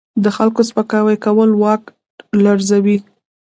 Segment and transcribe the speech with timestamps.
[0.23, 1.83] د خلکو سپکاوی کول واک
[2.43, 2.97] لرزوي.